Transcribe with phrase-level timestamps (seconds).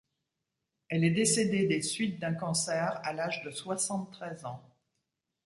[0.89, 4.63] Elle est décédée des suites d'un cancer à l'âge de soixante-treize ans.